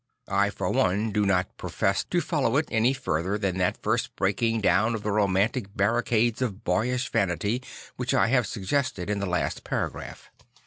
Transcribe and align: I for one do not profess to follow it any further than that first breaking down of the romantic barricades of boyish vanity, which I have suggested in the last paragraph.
I 0.29 0.49
for 0.49 0.71
one 0.71 1.11
do 1.11 1.27
not 1.27 1.57
profess 1.57 2.03
to 2.05 2.21
follow 2.21 2.57
it 2.57 2.67
any 2.71 2.91
further 2.91 3.37
than 3.37 3.59
that 3.59 3.77
first 3.83 4.15
breaking 4.15 4.61
down 4.61 4.95
of 4.95 5.03
the 5.03 5.11
romantic 5.11 5.77
barricades 5.77 6.41
of 6.41 6.63
boyish 6.63 7.07
vanity, 7.09 7.61
which 7.97 8.11
I 8.15 8.29
have 8.29 8.47
suggested 8.47 9.11
in 9.11 9.19
the 9.19 9.27
last 9.27 9.63
paragraph. 9.63 10.31